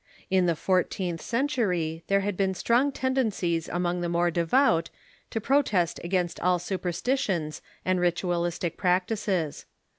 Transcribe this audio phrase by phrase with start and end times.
[0.31, 4.89] In the fourteenth century there had been Pu Uans st'"^"o tendencies among the more devout
[5.29, 9.67] to protest against all superstitious and ritualistic practices.